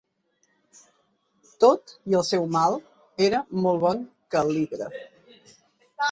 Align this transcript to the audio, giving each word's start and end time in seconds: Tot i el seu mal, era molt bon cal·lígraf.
Tot 1.63 1.91
i 2.13 2.15
el 2.19 2.23
seu 2.29 2.47
mal, 2.55 2.77
era 3.25 3.41
molt 3.65 3.83
bon 3.83 4.01
cal·lígraf. 4.37 4.97